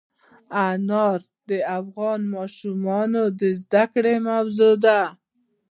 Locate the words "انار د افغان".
0.69-2.21